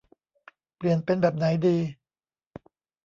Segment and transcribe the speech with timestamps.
[0.77, 1.77] เปลี่ยนเป็นแบบไหนดี